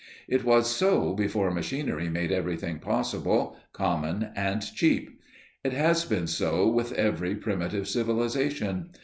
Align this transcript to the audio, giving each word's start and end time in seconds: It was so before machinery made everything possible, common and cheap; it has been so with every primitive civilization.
It 0.27 0.43
was 0.43 0.67
so 0.75 1.13
before 1.13 1.51
machinery 1.51 2.09
made 2.09 2.31
everything 2.31 2.79
possible, 2.79 3.55
common 3.71 4.29
and 4.35 4.63
cheap; 4.73 5.21
it 5.63 5.73
has 5.73 6.05
been 6.05 6.25
so 6.25 6.67
with 6.67 6.91
every 6.93 7.35
primitive 7.35 7.87
civilization. 7.87 8.89